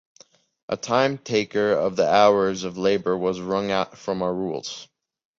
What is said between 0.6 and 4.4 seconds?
A time-taker of the hours of labor was wrung from our